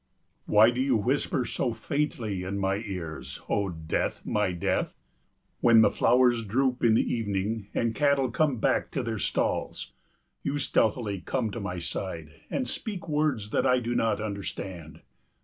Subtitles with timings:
[0.47, 4.95] 81 Why do you whisper so faintly in my ears, O Death, my Death?
[5.59, 9.93] When the flowers droop in the evening and cattle come back to their stalls,
[10.41, 15.01] you stealthily come to my side and speak words that I do not understand.